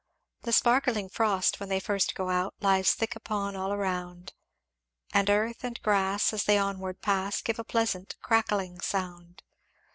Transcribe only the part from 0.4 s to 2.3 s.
"The sparkling frost when they first